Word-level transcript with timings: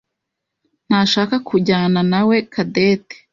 ntashaka 0.87 1.35
kujyanawe 1.47 2.05
nawe 2.11 2.35
Cadette. 2.53 3.15